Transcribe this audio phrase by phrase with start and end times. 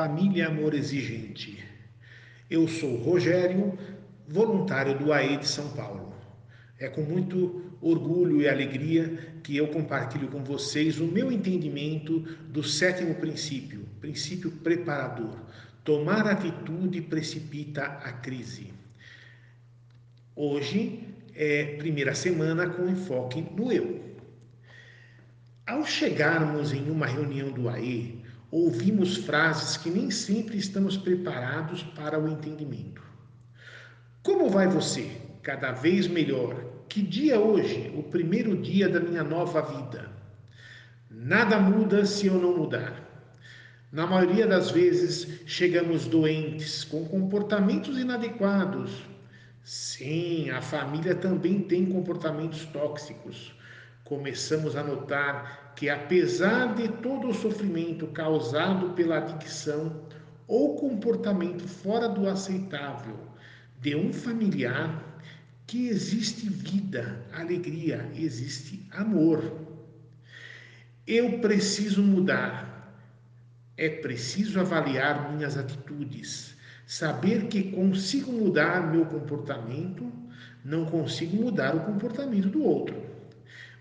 [0.00, 1.62] Família Amor Exigente.
[2.48, 3.78] Eu sou Rogério,
[4.26, 6.14] voluntário do AE de São Paulo.
[6.78, 12.62] É com muito orgulho e alegria que eu compartilho com vocês o meu entendimento do
[12.62, 15.36] sétimo princípio, princípio preparador.
[15.84, 18.72] Tomar atitude precipita a crise.
[20.34, 24.00] Hoje é primeira semana com enfoque no eu.
[25.66, 32.18] Ao chegarmos em uma reunião do AE, ouvimos frases que nem sempre estamos preparados para
[32.18, 33.02] o entendimento.
[34.22, 35.10] Como vai você?
[35.42, 36.64] Cada vez melhor.
[36.88, 37.92] Que dia hoje?
[37.96, 40.10] O primeiro dia da minha nova vida.
[41.08, 43.08] Nada muda se eu não mudar.
[43.92, 48.90] Na maioria das vezes, chegamos doentes, com comportamentos inadequados.
[49.62, 53.52] Sim, a família também tem comportamentos tóxicos
[54.04, 60.04] começamos a notar que, apesar de todo o sofrimento causado pela adicção
[60.46, 63.16] ou comportamento fora do aceitável
[63.80, 65.06] de um familiar,
[65.66, 69.42] que existe vida, alegria, existe amor.
[71.06, 72.68] Eu preciso mudar.
[73.76, 80.12] É preciso avaliar minhas atitudes, saber que consigo mudar meu comportamento,
[80.62, 83.09] não consigo mudar o comportamento do outro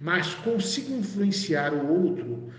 [0.00, 2.52] mas consigo influenciar o outro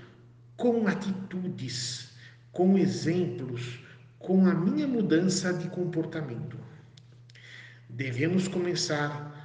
[0.55, 2.11] com atitudes,
[2.51, 3.79] com exemplos,
[4.17, 6.57] com a minha mudança de comportamento.
[7.89, 9.37] Devemos começar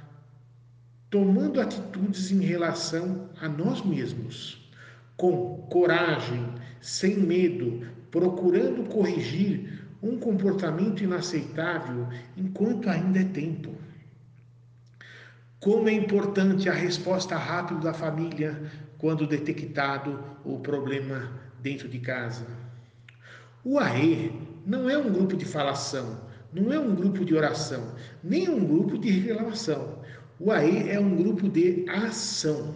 [1.09, 4.67] tomando atitudes em relação a nós mesmos,
[5.15, 6.43] com coragem,
[6.81, 13.82] sem medo, procurando corrigir um comportamento inaceitável enquanto ainda é tempo.
[15.63, 22.45] Como é importante a resposta rápida da família quando detectado o problema dentro de casa.
[23.63, 24.33] O AE
[24.65, 26.19] não é um grupo de falação,
[26.51, 29.99] não é um grupo de oração, nem um grupo de reclamação.
[30.37, 32.75] O AE é um grupo de ação.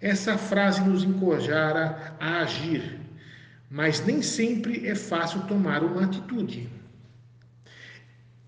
[0.00, 2.98] Essa frase nos encorajara a agir,
[3.68, 6.66] mas nem sempre é fácil tomar uma atitude.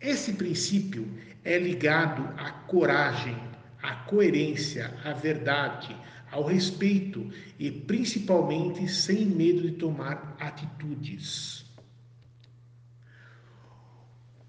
[0.01, 1.07] Esse princípio
[1.45, 3.37] é ligado à coragem,
[3.83, 5.97] à coerência, à verdade,
[6.31, 11.65] ao respeito e principalmente sem medo de tomar atitudes.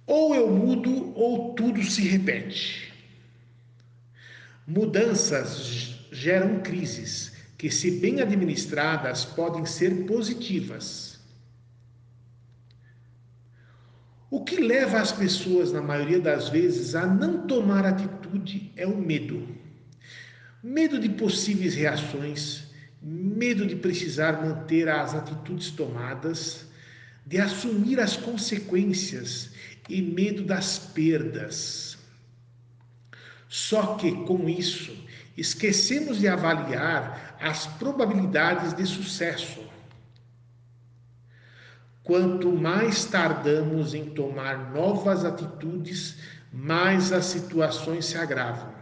[0.06, 2.94] Ou eu mudo ou tudo se repete.
[4.66, 11.13] Mudanças geram crises que, se bem administradas, podem ser positivas
[14.34, 18.98] O que leva as pessoas, na maioria das vezes, a não tomar atitude é o
[18.98, 19.48] medo.
[20.64, 22.64] Medo de possíveis reações,
[23.00, 26.66] medo de precisar manter as atitudes tomadas,
[27.28, 29.52] de assumir as consequências
[29.88, 31.96] e medo das perdas.
[33.48, 34.98] Só que com isso,
[35.38, 39.73] esquecemos de avaliar as probabilidades de sucesso
[42.04, 46.18] Quanto mais tardamos em tomar novas atitudes,
[46.52, 48.74] mais as situações se agravam.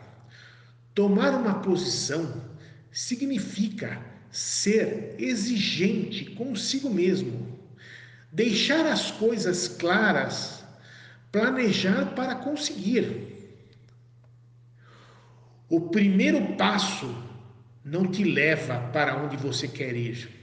[0.95, 2.43] Tomar uma posição
[2.91, 7.59] significa ser exigente consigo mesmo,
[8.31, 10.63] deixar as coisas claras,
[11.31, 13.27] planejar para conseguir.
[15.69, 17.15] O primeiro passo
[17.85, 20.40] não te leva para onde você quer ir,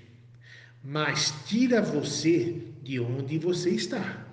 [0.83, 4.27] mas tira você de onde você está.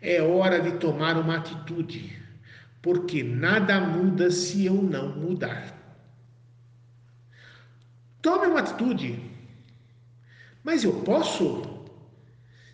[0.00, 2.20] É hora de tomar uma atitude,
[2.80, 5.78] porque nada muda se eu não mudar.
[8.20, 9.30] Tome uma atitude.
[10.64, 11.84] Mas eu posso?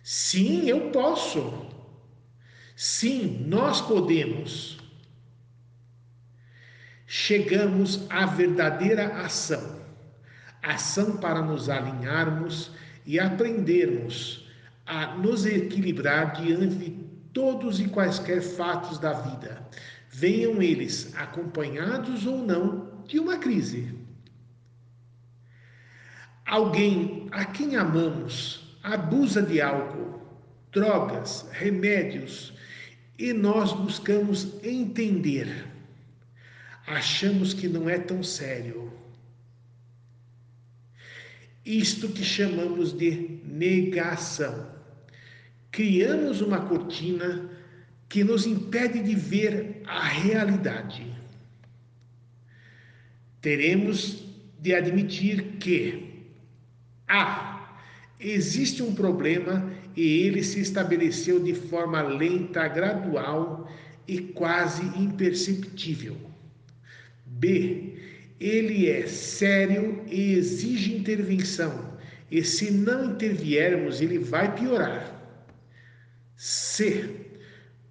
[0.03, 1.67] Sim, eu posso.
[2.75, 4.79] Sim, nós podemos.
[7.05, 9.79] Chegamos à verdadeira ação
[10.61, 12.71] ação para nos alinharmos
[13.05, 14.47] e aprendermos
[14.85, 16.89] a nos equilibrar diante de
[17.33, 19.67] todos e quaisquer fatos da vida,
[20.09, 23.95] venham eles acompanhados ou não de uma crise.
[26.45, 30.19] Alguém a quem amamos abusa de álcool,
[30.71, 32.53] drogas, remédios
[33.17, 35.67] e nós buscamos entender.
[36.87, 38.91] Achamos que não é tão sério.
[41.69, 44.79] Isto que chamamos de negação
[45.71, 47.49] criamos uma cortina
[48.07, 51.05] que nos impede de ver a realidade.
[53.41, 54.25] Teremos
[54.59, 56.25] de admitir que
[57.07, 57.77] A.
[58.19, 63.71] Existe um problema e ele se estabeleceu de forma lenta, gradual
[64.07, 66.17] e quase imperceptível.
[67.25, 67.95] B.
[68.39, 71.97] Ele é sério e exige intervenção,
[72.31, 75.13] e se não interviermos, ele vai piorar.
[76.37, 77.15] C.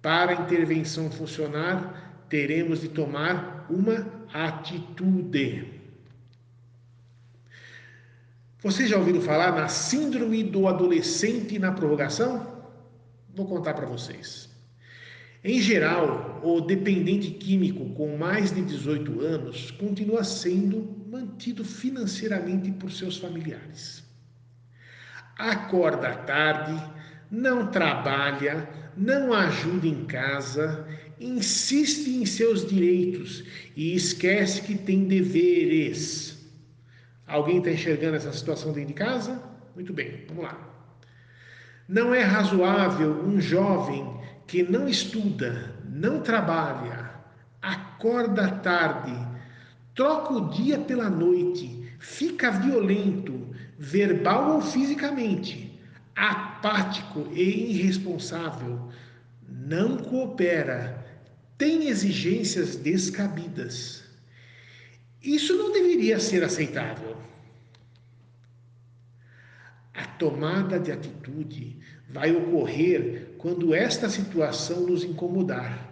[0.01, 5.79] Para a intervenção funcionar, teremos de tomar uma atitude.
[8.61, 12.63] Vocês já ouviram falar na síndrome do adolescente na prorrogação?
[13.35, 14.48] Vou contar para vocês.
[15.43, 22.91] Em geral, o dependente químico com mais de 18 anos continua sendo mantido financeiramente por
[22.91, 24.03] seus familiares.
[25.37, 26.81] Acorda tarde,
[27.31, 30.85] não trabalha, não ajuda em casa,
[31.19, 33.43] insiste em seus direitos
[33.75, 36.39] e esquece que tem deveres
[37.29, 39.39] Alguém está enxergando essa situação dentro de casa?
[39.75, 40.57] Muito bem, vamos lá.
[41.87, 44.18] Não é razoável um jovem
[44.49, 47.11] que não estuda, não trabalha,
[47.61, 49.13] acorda tarde,
[49.95, 53.47] troca o dia pela noite, fica violento,
[53.77, 55.79] verbal ou fisicamente,
[56.15, 58.89] apático e irresponsável,
[59.47, 61.05] não coopera,
[61.57, 64.09] tem exigências descabidas
[65.21, 67.17] isso não deveria ser aceitável.
[69.93, 71.77] A tomada de atitude
[72.09, 75.89] vai ocorrer quando esta situação nos incomodar,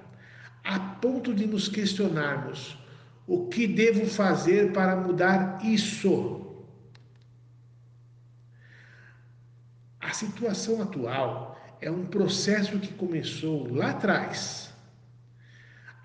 [0.63, 2.77] a ponto de nos questionarmos:
[3.25, 6.45] o que devo fazer para mudar isso?
[9.99, 14.71] A situação atual é um processo que começou lá atrás.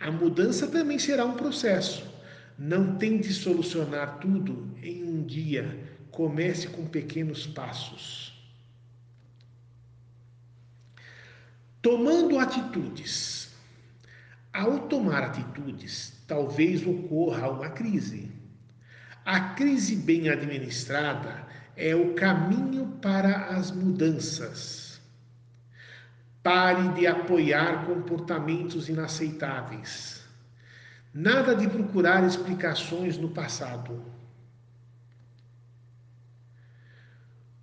[0.01, 2.11] A mudança também será um processo
[2.59, 5.79] não tente solucionar tudo em um dia.
[6.11, 8.32] Comece com pequenos passos.
[11.83, 13.51] Tomando atitudes.
[14.53, 18.31] Ao tomar atitudes, talvez ocorra uma crise.
[19.25, 21.45] A crise bem administrada
[21.77, 25.01] é o caminho para as mudanças.
[26.41, 30.25] Pare de apoiar comportamentos inaceitáveis.
[31.13, 34.05] Nada de procurar explicações no passado.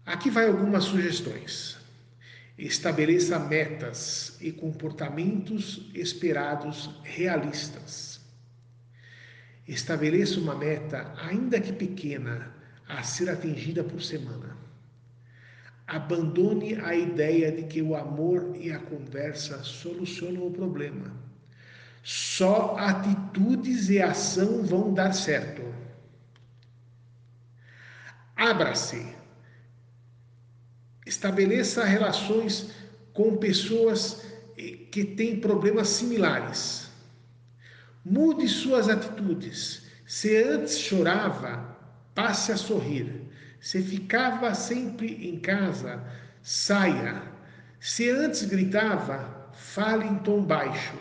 [0.05, 1.78] Aqui vai algumas sugestões.
[2.59, 8.19] Estabeleça metas e comportamentos esperados realistas.
[9.67, 12.53] Estabeleça uma meta, ainda que pequena,
[12.87, 14.57] a ser atingida por semana.
[15.87, 21.29] Abandone a ideia de que o amor e a conversa solucionam o problema
[22.03, 25.61] só atitudes e ação vão dar certo.
[28.35, 29.18] Abra-se.
[31.09, 32.69] Estabeleça relações
[33.13, 34.21] com pessoas
[34.91, 36.87] que têm problemas similares.
[38.05, 39.87] Mude suas atitudes.
[40.05, 41.75] Se antes chorava,
[42.13, 43.23] passe a sorrir.
[43.59, 45.99] Se ficava sempre em casa,
[46.43, 47.23] saia.
[47.79, 50.97] Se antes gritava, fale em tom baixo.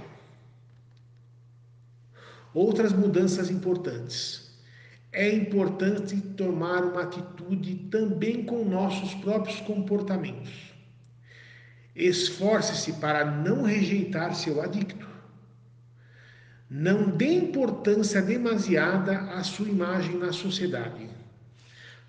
[2.55, 4.48] Outras mudanças importantes.
[5.13, 10.53] É importante tomar uma atitude também com nossos próprios comportamentos.
[11.97, 15.09] Esforce-se para não rejeitar seu adicto.
[16.71, 21.09] Não dê importância demasiada à sua imagem na sociedade.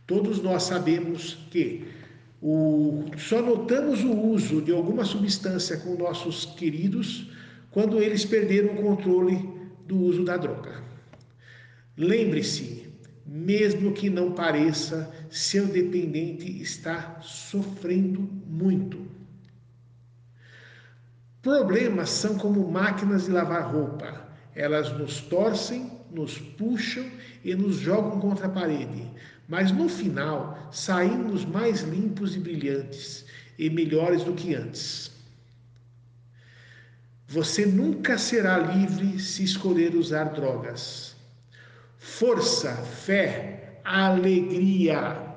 [0.06, 1.88] Todos nós sabemos que
[2.42, 7.32] o, só notamos o uso de alguma substância com nossos queridos
[7.72, 9.50] quando eles perderam o controle
[9.88, 10.84] do uso da droga.
[11.98, 12.89] Lembre-se,
[13.32, 19.08] mesmo que não pareça, seu dependente está sofrendo muito.
[21.40, 24.28] Problemas são como máquinas de lavar roupa.
[24.56, 27.06] Elas nos torcem, nos puxam
[27.44, 29.08] e nos jogam contra a parede.
[29.48, 33.26] Mas no final, saímos mais limpos e brilhantes
[33.60, 35.12] e melhores do que antes.
[37.28, 41.16] Você nunca será livre se escolher usar drogas.
[42.18, 42.76] Força,
[43.06, 45.29] fé, alegria,